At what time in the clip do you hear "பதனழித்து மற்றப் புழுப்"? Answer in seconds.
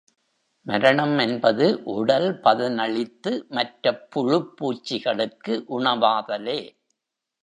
2.43-4.49